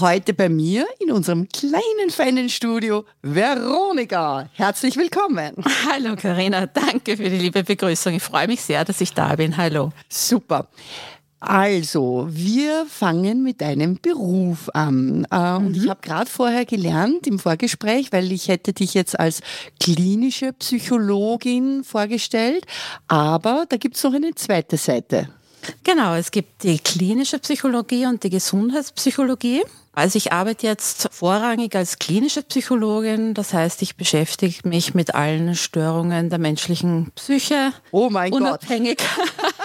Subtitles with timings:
[0.00, 4.48] Heute bei mir in unserem kleinen, feinen Studio Veronika.
[4.52, 5.54] Herzlich willkommen.
[5.90, 8.14] Hallo Karina, danke für die liebe Begrüßung.
[8.14, 9.56] Ich freue mich sehr, dass ich da bin.
[9.56, 9.90] Hallo.
[10.08, 10.68] Super.
[11.40, 15.26] Also, wir fangen mit deinem Beruf an.
[15.32, 15.74] Äh, und mhm.
[15.74, 19.40] ich habe gerade vorher gelernt im Vorgespräch, weil ich hätte dich jetzt als
[19.80, 22.64] klinische Psychologin vorgestellt,
[23.08, 25.28] aber da gibt es noch eine zweite Seite.
[25.84, 29.62] Genau, es gibt die klinische Psychologie und die Gesundheitspsychologie.
[29.92, 35.56] Also ich arbeite jetzt vorrangig als klinische Psychologin, das heißt, ich beschäftige mich mit allen
[35.56, 37.72] Störungen der menschlichen Psyche.
[37.90, 39.02] Oh mein unabhängig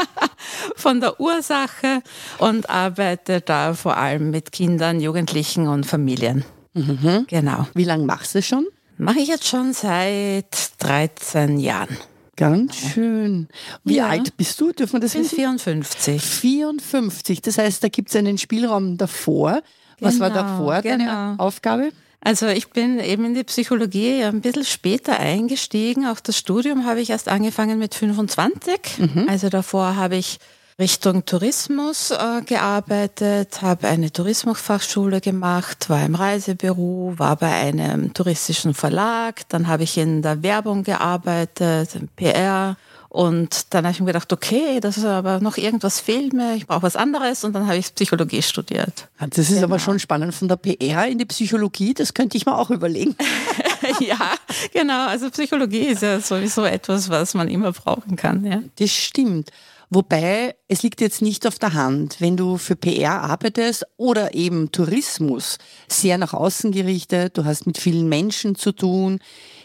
[0.75, 2.01] von der Ursache
[2.39, 6.43] und arbeite da vor allem mit Kindern, Jugendlichen und Familien.
[6.73, 7.25] Mhm.
[7.27, 7.67] Genau.
[7.75, 8.65] Wie lange machst du schon?
[8.97, 11.95] Mache ich jetzt schon seit 13 Jahren.
[12.35, 13.47] Ganz schön.
[13.83, 14.07] Wie ja.
[14.07, 14.71] alt bist du?
[14.71, 15.35] Dürfen wir das ich bin wissen?
[15.35, 16.21] 54.
[16.21, 17.41] 54.
[17.41, 19.61] Das heißt, da gibt es einen Spielraum davor.
[19.99, 21.35] Was war genau, davor deine genau.
[21.37, 21.91] Aufgabe?
[22.21, 26.07] Also ich bin eben in die Psychologie ein bisschen später eingestiegen.
[26.07, 28.79] Auch das Studium habe ich erst angefangen mit 25.
[28.97, 29.25] Mhm.
[29.27, 30.39] Also davor habe ich
[30.79, 38.73] Richtung Tourismus äh, gearbeitet, habe eine Tourismusfachschule gemacht, war im Reisebüro, war bei einem touristischen
[38.73, 42.75] Verlag, dann habe ich in der Werbung gearbeitet, im PR
[43.13, 46.65] und dann habe ich mir gedacht, okay, das ist aber noch irgendwas fehlt mir, ich
[46.65, 49.07] brauche was anderes und dann habe ich Psychologie studiert.
[49.19, 49.65] Das ist genau.
[49.65, 53.15] aber schon spannend von der PR in die Psychologie, das könnte ich mir auch überlegen.
[53.99, 54.33] ja,
[54.73, 58.43] genau, also Psychologie ist ja sowieso etwas, was man immer brauchen kann.
[58.45, 58.63] Ja.
[58.79, 59.51] Das stimmt.
[59.93, 64.71] Wobei, es liegt jetzt nicht auf der Hand, wenn du für PR arbeitest oder eben
[64.71, 69.19] Tourismus, sehr nach außen gerichtet, du hast mit vielen Menschen zu tun.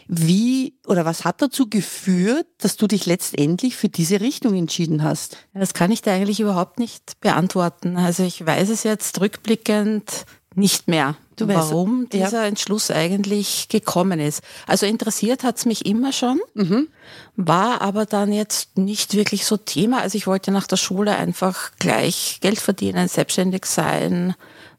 [0.07, 5.37] Wie oder was hat dazu geführt, dass du dich letztendlich für diese Richtung entschieden hast?
[5.55, 7.97] Das kann ich dir eigentlich überhaupt nicht beantworten.
[7.97, 12.47] Also ich weiß es jetzt rückblickend nicht mehr, du warum weißt, dieser ja.
[12.47, 14.41] Entschluss eigentlich gekommen ist.
[14.67, 16.87] Also interessiert hat es mich immer schon, mhm.
[17.35, 20.01] war aber dann jetzt nicht wirklich so Thema.
[20.01, 24.35] Also ich wollte nach der Schule einfach gleich Geld verdienen, selbstständig sein.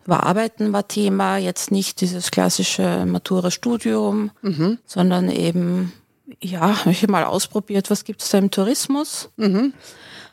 [0.06, 4.78] War Arbeiten war Thema, jetzt nicht dieses klassische Matura-Studium, mhm.
[4.86, 5.92] sondern eben,
[6.40, 9.30] ja, habe ich mal ausprobiert, was gibt es da im Tourismus.
[9.36, 9.74] Mhm.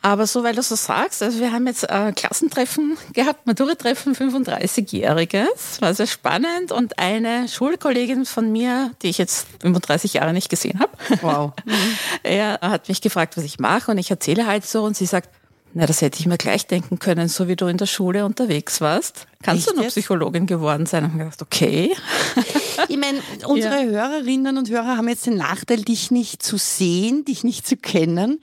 [0.02, 5.82] Aber so, weil du so sagst, also wir haben jetzt äh, Klassentreffen gehabt, Matura-Treffen 35-Jähriges,
[5.82, 10.80] war sehr spannend und eine Schulkollegin von mir, die ich jetzt 35 Jahre nicht gesehen
[10.80, 10.92] habe,
[11.22, 11.54] wow.
[12.24, 15.30] er hat mich gefragt, was ich mache und ich erzähle halt so und sie sagt,
[15.74, 18.82] na, das hätte ich mir gleich denken können, so wie du in der Schule unterwegs
[18.82, 19.28] warst.
[19.44, 21.04] Kannst Echt du noch Psychologin geworden sein?
[21.04, 21.96] Und ich gedacht, okay.
[22.90, 23.84] Ich meine, unsere ja.
[23.84, 28.40] Hörerinnen und Hörer haben jetzt den Nachteil, dich nicht zu sehen, dich nicht zu kennen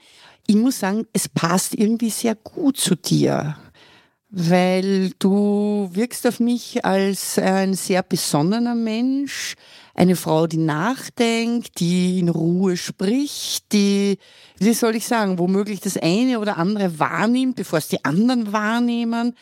[0.47, 3.57] ich muss sagen, es passt irgendwie sehr gut zu dir,
[4.29, 9.55] weil du wirkst auf mich als ein sehr besonnener Mensch,
[9.93, 14.19] eine Frau, die nachdenkt, die in Ruhe spricht, die,
[14.57, 19.35] wie soll ich sagen, womöglich das eine oder andere wahrnimmt, bevor es die anderen wahrnehmen.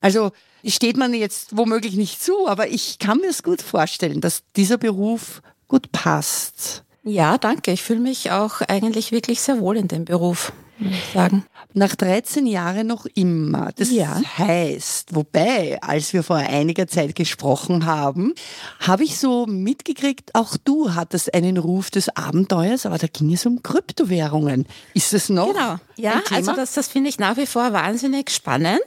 [0.00, 0.32] Also
[0.64, 4.78] steht man jetzt womöglich nicht zu, aber ich kann mir es gut vorstellen, dass dieser
[4.78, 6.84] Beruf gut passt.
[7.02, 7.72] Ja, danke.
[7.72, 11.44] Ich fühle mich auch eigentlich wirklich sehr wohl in dem Beruf, muss ich sagen.
[11.72, 13.70] Nach 13 Jahren noch immer.
[13.76, 14.20] Das ja.
[14.36, 18.34] heißt, wobei, als wir vor einiger Zeit gesprochen haben,
[18.80, 23.46] habe ich so mitgekriegt, auch du hattest einen Ruf des Abenteuers, aber da ging es
[23.46, 24.66] um Kryptowährungen.
[24.92, 25.54] Ist es noch?
[25.54, 25.76] Genau.
[25.96, 28.80] Ja, also das, das finde ich nach wie vor wahnsinnig spannend.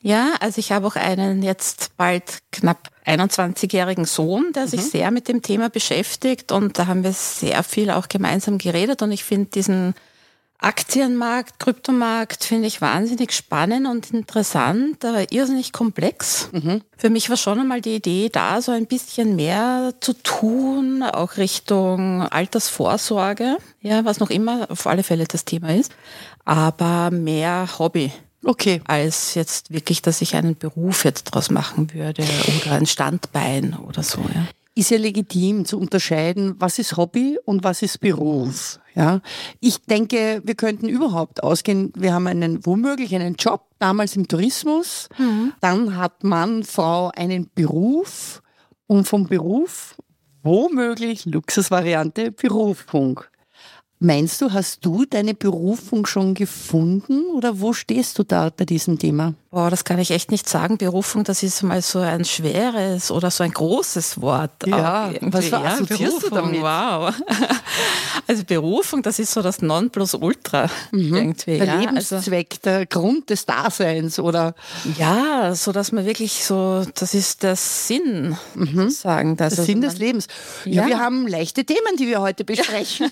[0.00, 4.86] Ja, also ich habe auch einen jetzt bald knapp 21-jährigen Sohn, der sich mhm.
[4.86, 9.12] sehr mit dem Thema beschäftigt und da haben wir sehr viel auch gemeinsam geredet und
[9.12, 9.94] ich finde diesen
[10.60, 16.48] Aktienmarkt, Kryptomarkt finde ich wahnsinnig spannend und interessant, aber irrsinnig komplex.
[16.50, 16.82] Mhm.
[16.96, 21.36] Für mich war schon einmal die Idee, da so ein bisschen mehr zu tun, auch
[21.36, 25.92] Richtung Altersvorsorge, ja, was noch immer auf alle Fälle das Thema ist,
[26.44, 28.12] aber mehr Hobby.
[28.44, 28.80] Okay.
[28.86, 32.24] Als jetzt wirklich, dass ich einen Beruf jetzt draus machen würde
[32.60, 34.20] oder ein Standbein oder so.
[34.34, 34.46] Ja.
[34.74, 38.78] Ist ja legitim zu unterscheiden, was ist Hobby und was ist Beruf.
[38.94, 39.20] Ja,
[39.60, 41.92] ich denke, wir könnten überhaupt ausgehen.
[41.96, 45.08] Wir haben einen womöglich einen Job damals im Tourismus.
[45.18, 45.52] Mhm.
[45.60, 48.42] Dann hat Mann, Frau einen Beruf
[48.86, 49.96] und vom Beruf
[50.42, 53.20] womöglich Luxusvariante Berufung.
[54.00, 58.98] Meinst du, hast du deine Berufung schon gefunden oder wo stehst du da bei diesem
[58.98, 59.34] Thema?
[59.50, 60.76] Boah, das kann ich echt nicht sagen.
[60.76, 64.50] Berufung, das ist mal so ein schweres oder so ein großes Wort.
[64.66, 66.60] Ja, was ja, assoziierst du damit?
[66.60, 67.14] Wow.
[68.26, 71.14] Also Berufung, das ist so das Nonplusultra mhm.
[71.14, 71.56] irgendwie.
[71.56, 71.80] Der ja.
[71.80, 74.54] Lebenszweck, also, der Grund des Daseins oder?
[74.98, 78.90] Ja, so dass man wirklich so, das ist der Sinn, mhm.
[78.90, 79.38] sagen.
[79.38, 80.26] Das der Sinn des Lebens.
[80.66, 83.10] Ja, ja, wir haben leichte Themen, die wir heute besprechen.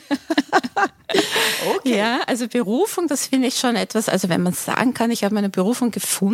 [1.77, 1.97] okay.
[1.97, 5.35] Ja, also Berufung, das finde ich schon etwas, also wenn man sagen kann, ich habe
[5.35, 6.26] meine Berufung gefunden,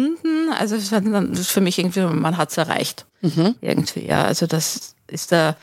[0.58, 0.90] also das
[1.38, 3.06] ist für mich irgendwie, man hat es erreicht.
[3.20, 3.54] Mhm.
[3.60, 4.24] Irgendwie, ja.
[4.24, 5.56] Also das ist der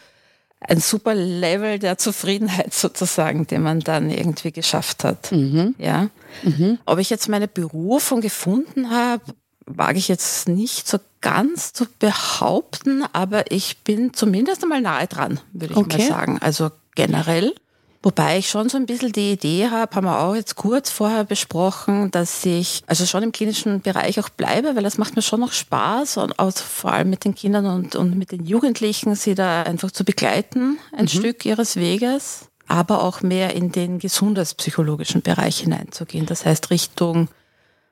[0.61, 5.31] ein super Level der Zufriedenheit sozusagen, den man dann irgendwie geschafft hat.
[5.31, 5.75] Mhm.
[5.77, 6.09] Ja.
[6.43, 6.79] Mhm.
[6.85, 9.23] Ob ich jetzt meine Berufung gefunden habe,
[9.65, 15.39] wage ich jetzt nicht so ganz zu behaupten, aber ich bin zumindest einmal nahe dran,
[15.53, 15.97] würde ich okay.
[15.99, 16.39] mal sagen.
[16.41, 17.53] Also generell
[18.01, 21.25] Wobei ich schon so ein bisschen die Idee habe, haben wir auch jetzt kurz vorher
[21.25, 25.41] besprochen, dass ich also schon im klinischen Bereich auch bleibe, weil das macht mir schon
[25.41, 29.35] noch Spaß und auch vor allem mit den Kindern und, und mit den Jugendlichen, sie
[29.35, 31.09] da einfach zu begleiten, ein mhm.
[31.09, 36.25] Stück ihres Weges, aber auch mehr in den gesundheitspsychologischen Bereich hineinzugehen.
[36.25, 37.27] Das heißt Richtung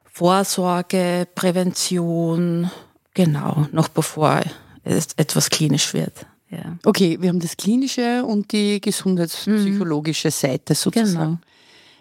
[0.06, 2.72] Vorsorge, Prävention,
[3.14, 4.42] genau, noch bevor
[4.86, 6.26] es etwas klinisch wird.
[6.50, 6.78] Ja.
[6.86, 10.32] Okay, wir haben das klinische und die gesundheitspsychologische mhm.
[10.32, 11.14] Seite sozusagen.
[11.14, 11.40] Genau.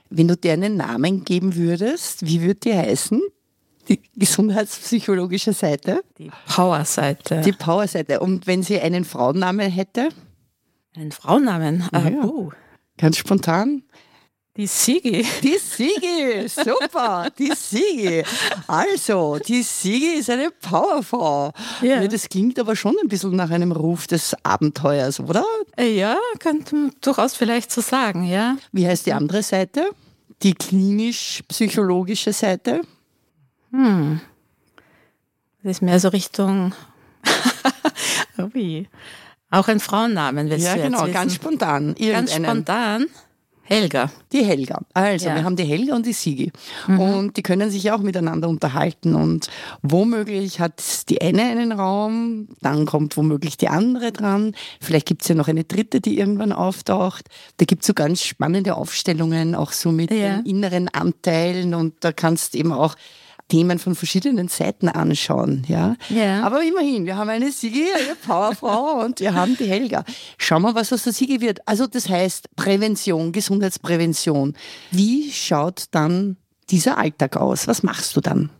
[0.08, 3.20] Wenn du dir einen Namen geben würdest, wie würde die heißen?
[3.88, 6.02] Die gesundheitspsychologische Seite?
[6.18, 7.40] Die Power-Seite.
[7.40, 8.20] Die Power-Seite.
[8.20, 10.08] Und wenn sie einen Frauennamen hätte?
[10.96, 11.84] Einen Frauennamen?
[11.92, 12.24] Ah, ja.
[12.24, 12.50] uh.
[12.98, 13.82] Ganz spontan?
[14.56, 15.22] Die Sigi.
[15.42, 18.24] Die Sigi, super, die Sigi.
[18.66, 21.52] Also, die Sigi ist eine Powerfrau.
[21.82, 22.06] Ja.
[22.06, 25.44] Das klingt aber schon ein bisschen nach einem Ruf des Abenteuers, oder?
[25.78, 28.56] Ja, könnte man durchaus vielleicht so sagen, ja.
[28.72, 29.90] Wie heißt die andere Seite?
[30.42, 32.80] Die klinisch-psychologische Seite?
[33.72, 34.20] Hm.
[35.62, 36.72] Das ist mehr so Richtung.
[38.52, 38.88] wie.
[39.50, 41.94] Auch ein Frauennamen, willst ja, du genau, ganz spontan.
[41.94, 43.06] Ganz spontan.
[43.66, 44.10] Helga.
[44.32, 44.80] Die Helga.
[44.94, 45.34] Also, ja.
[45.34, 46.52] wir haben die Helga und die Sigi.
[46.86, 47.00] Mhm.
[47.00, 49.14] Und die können sich auch miteinander unterhalten.
[49.14, 49.48] Und
[49.82, 54.54] womöglich hat die eine einen Raum, dann kommt womöglich die andere dran.
[54.80, 57.26] Vielleicht gibt es ja noch eine dritte, die irgendwann auftaucht.
[57.56, 60.36] Da gibt es so ganz spannende Aufstellungen, auch so mit ja.
[60.36, 61.74] den inneren Anteilen.
[61.74, 62.94] Und da kannst eben auch
[63.48, 65.64] Themen von verschiedenen Seiten anschauen.
[65.68, 65.96] Ja?
[66.08, 66.42] ja.
[66.42, 70.04] Aber immerhin, wir haben eine Sigi, eine Powerfrau und wir haben die Helga.
[70.38, 71.60] Schauen wir, was aus der Sigi wird.
[71.66, 74.54] Also das heißt Prävention, Gesundheitsprävention.
[74.90, 76.36] Wie schaut dann
[76.70, 77.68] dieser Alltag aus?
[77.68, 78.50] Was machst du dann?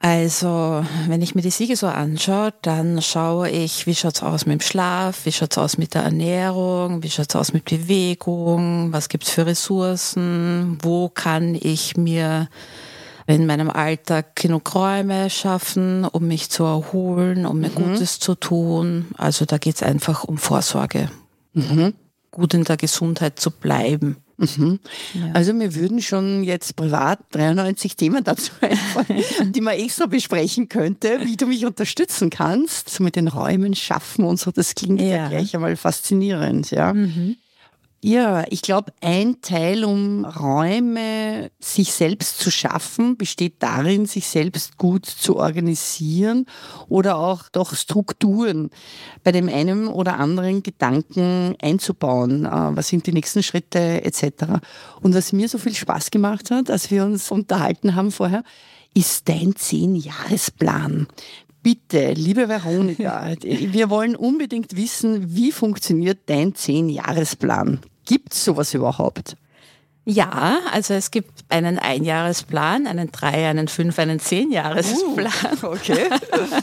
[0.00, 4.60] Also, wenn ich mir die Siege so anschaue, dann schaue ich, wie schaut's aus mit
[4.60, 9.30] dem Schlaf, wie schaut's aus mit der Ernährung, wie schaut's aus mit Bewegung, was gibt's
[9.30, 12.48] für Ressourcen, wo kann ich mir
[13.26, 17.74] in meinem Alltag genug Räume schaffen, um mich zu erholen, um mir mhm.
[17.74, 19.06] Gutes zu tun.
[19.16, 21.10] Also da geht es einfach um Vorsorge.
[21.54, 21.94] Mhm.
[22.30, 24.16] Gut in der Gesundheit zu bleiben.
[24.36, 24.80] Mhm.
[25.14, 25.32] Ja.
[25.32, 31.20] Also wir würden schon jetzt privat 93 Themen dazu einfallen, die man extra besprechen könnte,
[31.24, 34.50] wie du mich unterstützen kannst, so mit den Räumen schaffen und so.
[34.50, 36.92] Das klingt ja, ja gleich einmal faszinierend, ja.
[36.92, 37.36] Mhm.
[38.06, 44.76] Ja, ich glaube, ein Teil, um Räume sich selbst zu schaffen, besteht darin, sich selbst
[44.76, 46.44] gut zu organisieren
[46.90, 48.68] oder auch doch Strukturen
[49.22, 52.44] bei dem einen oder anderen Gedanken einzubauen.
[52.44, 54.60] Äh, was sind die nächsten Schritte etc.
[55.00, 58.44] Und was mir so viel Spaß gemacht hat, als wir uns unterhalten haben vorher,
[58.92, 61.06] ist dein Zehn-Jahresplan.
[61.62, 67.80] Bitte, liebe Veronika, wir wollen unbedingt wissen, wie funktioniert dein Zehn-Jahresplan?
[68.04, 69.36] Gibt es sowas überhaupt?
[70.06, 75.32] Ja, also es gibt einen Einjahresplan, einen Drei-, einen Fünf-, einen Zehnjahresplan.
[75.62, 76.10] Uh, okay.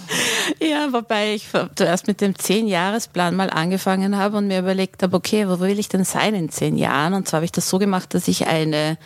[0.59, 5.47] ja, wobei ich zuerst mit dem Zehnjahresplan mal angefangen habe und mir überlegt habe, okay,
[5.49, 7.15] wo will ich denn sein in zehn Jahren?
[7.15, 8.99] Und zwar habe ich das so gemacht, dass ich eine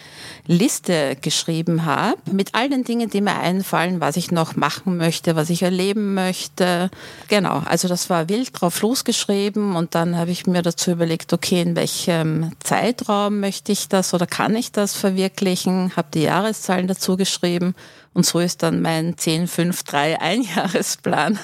[0.48, 5.38] Liste geschrieben habe mit all den Dingen, die mir einfallen, was ich noch machen möchte,
[5.38, 6.90] was ich erleben möchte.
[7.30, 11.62] Genau, also das war wild drauf losgeschrieben und dann habe ich mir dazu überlegt, okay,
[11.62, 17.18] in welchem Zeitraum möchte ich das oder kann ich das verwirklichen, habe die Jahreszahlen dazu
[17.18, 17.76] geschrieben
[18.14, 21.40] und so ist dann mein 10-5-3 Einjahresplan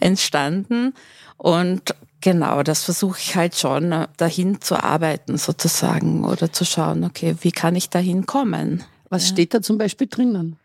[0.00, 0.94] entstanden
[1.36, 1.94] und
[2.24, 7.36] Genau, das versuche ich halt schon, äh, dahin zu arbeiten sozusagen oder zu schauen, okay,
[7.42, 8.82] wie kann ich dahin kommen?
[9.10, 9.32] Was ja.
[9.34, 10.56] steht da zum Beispiel drinnen?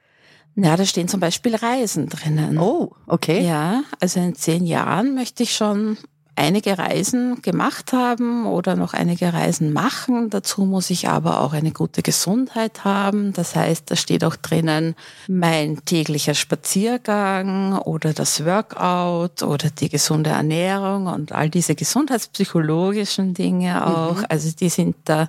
[0.56, 2.60] Ja, da stehen zum Beispiel Reisen drinnen.
[2.60, 3.46] Oh, okay.
[3.46, 5.98] Ja, also in zehn Jahren möchte ich schon
[6.40, 10.30] einige Reisen gemacht haben oder noch einige Reisen machen.
[10.30, 13.34] Dazu muss ich aber auch eine gute Gesundheit haben.
[13.34, 14.96] Das heißt, da steht auch drinnen
[15.28, 23.86] mein täglicher Spaziergang oder das Workout oder die gesunde Ernährung und all diese gesundheitspsychologischen Dinge
[23.86, 24.18] auch.
[24.18, 24.26] Mhm.
[24.30, 25.28] Also die sind da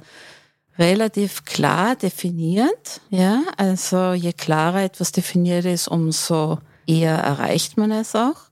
[0.78, 3.00] relativ klar definiert.
[3.10, 8.49] Ja, also je klarer etwas definiert ist, umso eher erreicht man es auch.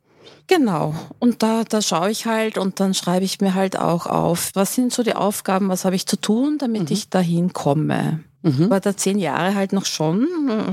[0.49, 0.95] Genau.
[1.19, 4.75] Und da, da schaue ich halt und dann schreibe ich mir halt auch auf, was
[4.75, 6.93] sind so die Aufgaben, was habe ich zu tun, damit mhm.
[6.93, 8.25] ich dahin komme.
[8.43, 8.65] Mhm.
[8.65, 10.27] Aber da zehn Jahre halt noch schon,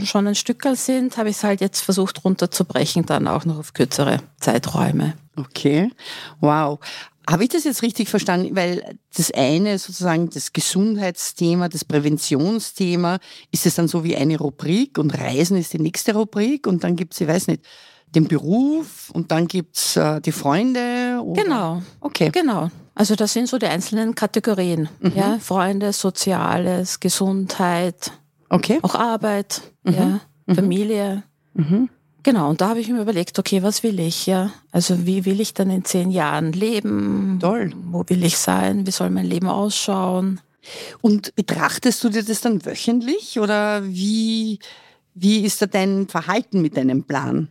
[0.06, 3.74] schon ein Stückel sind, habe ich es halt jetzt versucht runterzubrechen, dann auch noch auf
[3.74, 5.14] kürzere Zeiträume.
[5.36, 5.92] Okay,
[6.40, 6.80] wow.
[7.28, 8.56] Habe ich das jetzt richtig verstanden?
[8.56, 13.18] Weil das eine sozusagen das Gesundheitsthema, das Präventionsthema,
[13.52, 16.96] ist es dann so wie eine Rubrik und Reisen ist die nächste Rubrik und dann
[16.96, 17.66] gibt es, ich weiß nicht,
[18.16, 21.22] den Beruf und dann gibt's äh, die Freunde?
[21.24, 21.44] Oder?
[21.44, 21.82] Genau.
[22.00, 22.30] Okay.
[22.32, 22.70] Genau.
[22.96, 24.90] Also das sind so die einzelnen Kategorien.
[25.02, 25.14] Mhm.
[25.16, 28.12] Ja, Freunde, Soziales, Gesundheit,
[28.50, 28.80] okay.
[28.82, 29.94] auch Arbeit, mhm.
[29.94, 30.56] ja, mhm.
[30.56, 31.24] Familie.
[31.54, 31.90] Mhm.
[32.24, 34.50] Genau, und da habe ich mir überlegt, okay, was will ich, ja?
[34.72, 37.38] Also wie will ich dann in zehn Jahren leben?
[37.40, 37.72] Toll.
[37.92, 38.88] Wo will ich sein?
[38.88, 40.42] Wie soll mein Leben ausschauen?
[41.02, 44.58] Und betrachtest du dir das dann wöchentlich oder wie,
[45.14, 47.50] wie ist da dein Verhalten mit deinem Plan?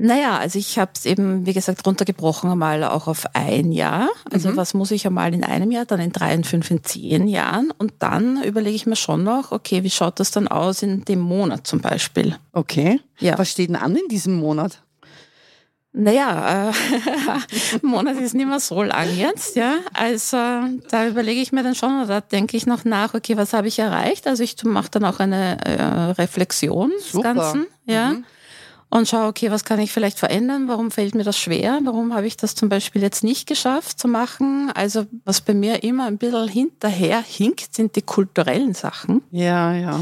[0.00, 4.08] Naja, also ich habe es eben, wie gesagt, runtergebrochen einmal auch auf ein Jahr.
[4.30, 4.56] Also mhm.
[4.56, 7.72] was muss ich einmal in einem Jahr, dann in drei, in fünf, in zehn Jahren.
[7.76, 11.18] Und dann überlege ich mir schon noch, okay, wie schaut das dann aus in dem
[11.18, 12.36] Monat zum Beispiel?
[12.52, 13.00] Okay.
[13.18, 13.36] Ja.
[13.38, 14.82] Was steht denn an in diesem Monat?
[15.92, 16.72] Naja, äh,
[17.82, 19.78] Monat ist nicht mehr so lang jetzt, ja.
[19.94, 20.36] Also
[20.90, 23.80] da überlege ich mir dann schon, da denke ich noch nach, okay, was habe ich
[23.80, 24.28] erreicht?
[24.28, 27.34] Also ich mache dann auch eine äh, Reflexion Super.
[27.34, 28.10] des Ganzen, ja.
[28.10, 28.24] Mhm
[28.90, 30.68] und schaue, okay, was kann ich vielleicht verändern?
[30.68, 31.80] Warum fällt mir das schwer?
[31.84, 34.70] Warum habe ich das zum Beispiel jetzt nicht geschafft zu machen?
[34.74, 39.22] Also was bei mir immer ein bisschen hinterher hinkt, sind die kulturellen Sachen.
[39.30, 40.00] Ja, ja.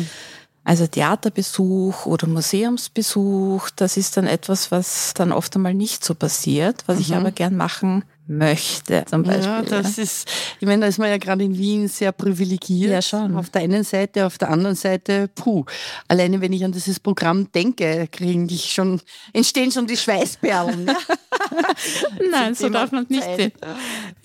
[0.63, 6.83] Also Theaterbesuch oder Museumsbesuch, das ist dann etwas, was dann oft einmal nicht so passiert,
[6.87, 7.03] was mhm.
[7.03, 9.45] ich aber gern machen möchte, zum Beispiel.
[9.45, 10.29] Ja, das ist,
[10.61, 12.91] ich meine, da ist man ja gerade in Wien sehr privilegiert.
[12.91, 13.37] Ja, schon.
[13.37, 15.65] Auf der einen Seite, auf der anderen Seite, puh.
[16.09, 19.01] Alleine wenn ich an dieses Programm denke, kriegen ich schon,
[19.33, 20.87] entstehen schon die Schweißperlen.
[22.31, 23.53] nein, so darf man nicht sehen.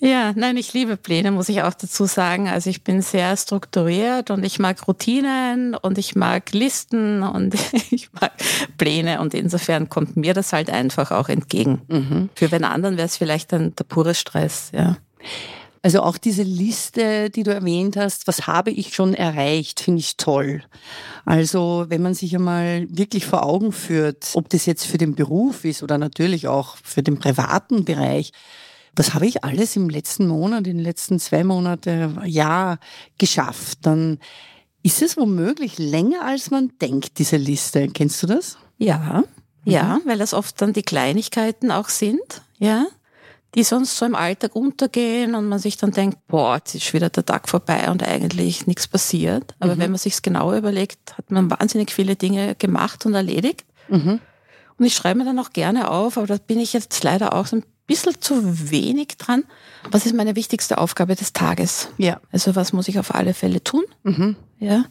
[0.00, 2.48] Ja, nein, ich liebe Pläne, muss ich auch dazu sagen.
[2.48, 7.54] Also ich bin sehr strukturiert und ich mag Routinen und ich mag Listen und
[7.90, 8.32] ich mag
[8.78, 11.82] Pläne und insofern kommt mir das halt einfach auch entgegen.
[11.88, 12.30] Mhm.
[12.34, 14.96] Für einen anderen wäre es vielleicht dann der pure Stress, ja.
[15.82, 20.16] Also auch diese Liste, die du erwähnt hast, was habe ich schon erreicht, finde ich
[20.16, 20.62] toll.
[21.24, 25.64] Also wenn man sich einmal wirklich vor Augen führt, ob das jetzt für den Beruf
[25.64, 28.32] ist oder natürlich auch für den privaten Bereich,
[28.94, 32.78] was habe ich alles im letzten Monat, in den letzten zwei Monaten, Jahr
[33.18, 34.20] geschafft, dann
[34.84, 37.88] ist es womöglich länger, als man denkt, diese Liste.
[37.88, 38.56] Kennst du das?
[38.78, 39.24] Ja,
[39.64, 40.08] ja, mhm.
[40.08, 42.86] weil das oft dann die Kleinigkeiten auch sind, ja
[43.54, 47.10] die sonst so im Alltag untergehen und man sich dann denkt, boah, jetzt ist wieder
[47.10, 49.54] der Tag vorbei und eigentlich nichts passiert.
[49.60, 49.78] Aber mhm.
[49.80, 53.64] wenn man sich's genauer überlegt, hat man wahnsinnig viele Dinge gemacht und erledigt.
[53.88, 54.20] Mhm.
[54.78, 57.46] Und ich schreibe mir dann auch gerne auf, aber da bin ich jetzt leider auch
[57.46, 59.44] so ein bisschen zu wenig dran.
[59.90, 61.88] Was ist meine wichtigste Aufgabe des Tages?
[61.98, 62.20] Ja.
[62.30, 63.84] Also was muss ich auf alle Fälle tun?
[64.02, 64.36] Mhm.
[64.58, 64.84] Ja.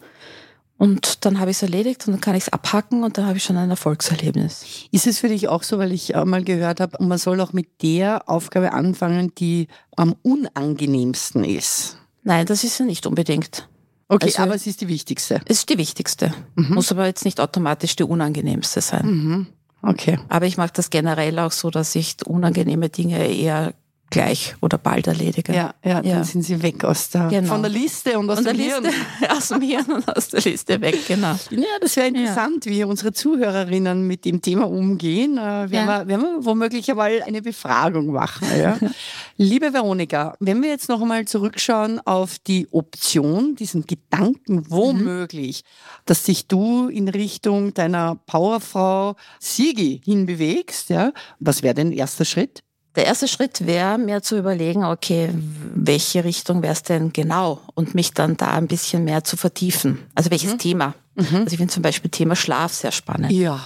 [0.82, 3.38] Und dann habe ich es erledigt und dann kann ich es abhacken und dann habe
[3.38, 4.88] ich schon ein Erfolgserlebnis.
[4.90, 7.84] Ist es für dich auch so, weil ich mal gehört habe, man soll auch mit
[7.84, 11.98] der Aufgabe anfangen, die am unangenehmsten ist?
[12.24, 13.70] Nein, das ist ja nicht unbedingt.
[14.08, 15.42] Okay, also, aber es ist die wichtigste.
[15.46, 16.34] Es ist die wichtigste.
[16.56, 16.74] Mhm.
[16.74, 19.06] Muss aber jetzt nicht automatisch die unangenehmste sein.
[19.06, 19.48] Mhm.
[19.84, 20.18] Okay.
[20.30, 23.76] Aber ich mache das generell auch so, dass ich unangenehme Dinge eher
[24.12, 25.53] gleich oder bald erledige.
[25.53, 26.01] Ja, ja, ja.
[26.01, 27.48] dann sind sie weg aus der, genau.
[27.48, 28.84] von der Liste und aus und dem Hirn.
[28.84, 29.00] Liste,
[29.30, 31.36] aus dem Hirn und aus der Liste weg, genau.
[31.50, 32.72] Ja, das wäre interessant, ja.
[32.72, 35.38] wie unsere Zuhörerinnen mit dem Thema umgehen.
[35.38, 36.00] Äh, werden, ja.
[36.01, 38.48] wir, werden wir womöglich einmal eine Befragung machen.
[38.60, 38.77] Ja?
[39.38, 46.01] Liebe Veronika, wenn wir jetzt noch einmal zurückschauen auf die Option, diesen Gedanken womöglich, mhm.
[46.06, 52.62] dass sich du in Richtung deiner Powerfrau Sigi hinbewegst, ja, was wäre denn erster Schritt?
[52.96, 55.30] Der erste Schritt wäre, mir zu überlegen, okay,
[55.74, 60.00] welche Richtung wäre es denn genau und mich dann da ein bisschen mehr zu vertiefen.
[60.14, 60.58] Also welches mhm.
[60.58, 60.94] Thema.
[61.16, 61.38] Mhm.
[61.38, 63.32] Also ich finde zum Beispiel Thema Schlaf sehr spannend.
[63.32, 63.66] Ja,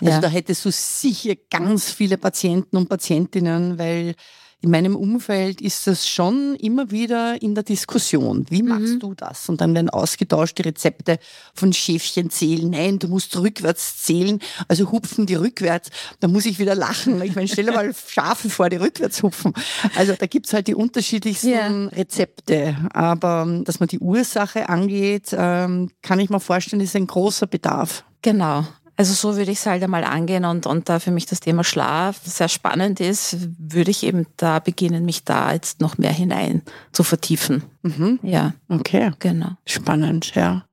[0.00, 0.20] also ja.
[0.20, 4.14] da hättest du sicher ganz viele Patienten und Patientinnen, weil
[4.62, 8.46] in meinem Umfeld ist das schon immer wieder in der Diskussion.
[8.48, 9.00] Wie machst mhm.
[9.00, 9.48] du das?
[9.48, 11.18] Und dann werden ausgetauschte Rezepte
[11.52, 12.70] von Schäfchen zählen.
[12.70, 14.38] Nein, du musst rückwärts zählen,
[14.68, 15.90] also hupfen die rückwärts.
[16.20, 17.20] Da muss ich wieder lachen.
[17.22, 19.52] Ich meine, stell dir mal Schafe vor, die rückwärts hupfen.
[19.96, 21.86] Also da gibt's halt die unterschiedlichsten ja.
[21.88, 22.76] Rezepte.
[22.92, 27.48] Aber ähm, dass man die Ursache angeht, ähm, kann ich mir vorstellen, ist ein großer
[27.48, 28.04] Bedarf.
[28.22, 28.64] Genau.
[28.96, 31.64] Also so würde ich es halt einmal angehen und, und da für mich das Thema
[31.64, 36.62] Schlaf sehr spannend ist, würde ich eben da beginnen, mich da jetzt noch mehr hinein
[36.92, 37.62] zu vertiefen.
[37.82, 38.20] Mhm.
[38.22, 38.52] Ja.
[38.68, 39.12] Okay.
[39.18, 39.52] Genau.
[39.66, 40.64] Spannend, ja.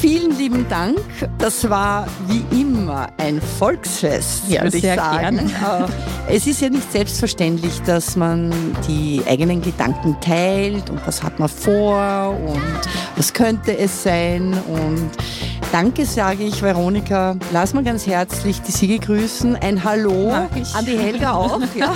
[0.00, 0.98] Vielen lieben Dank.
[1.38, 5.48] Das war wie immer ein Volksfest, ja, würde ich sagen.
[5.48, 5.88] Gerne.
[6.28, 8.52] Äh, es ist ja nicht selbstverständlich, dass man
[8.86, 12.80] die eigenen Gedanken teilt und was hat man vor und
[13.16, 15.10] was könnte es sein und
[15.72, 17.36] Danke sage ich, Veronika.
[17.52, 19.56] Lass mal ganz herzlich die Siege grüßen.
[19.56, 21.60] Ein Hallo an die Helga auch.
[21.74, 21.92] Ja.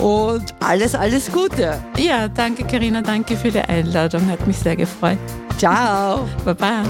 [0.02, 1.78] Und alles, alles Gute.
[1.98, 4.28] Ja, danke Karina, danke für die Einladung.
[4.30, 5.18] Hat mich sehr gefreut.
[5.58, 6.26] Ciao.
[6.44, 6.82] Baba.